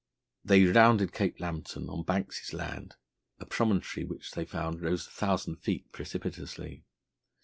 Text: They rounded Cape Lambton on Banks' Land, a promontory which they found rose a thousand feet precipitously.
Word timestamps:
They 0.43 0.63
rounded 0.63 1.13
Cape 1.13 1.39
Lambton 1.39 1.87
on 1.87 2.01
Banks' 2.01 2.53
Land, 2.53 2.95
a 3.37 3.45
promontory 3.45 4.03
which 4.03 4.31
they 4.31 4.45
found 4.45 4.81
rose 4.81 5.05
a 5.05 5.11
thousand 5.11 5.57
feet 5.57 5.91
precipitously. 5.91 6.85